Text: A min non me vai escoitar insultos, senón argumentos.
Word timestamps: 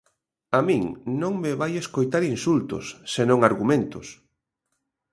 A 0.57 0.59
min 0.67 0.83
non 1.21 1.33
me 1.43 1.51
vai 1.61 1.71
escoitar 1.83 2.23
insultos, 2.33 2.85
senón 3.13 3.39
argumentos. 3.49 4.07